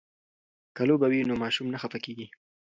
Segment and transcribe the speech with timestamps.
[0.75, 2.27] که لوبه وي نو ماشوم نه خفه کیږي.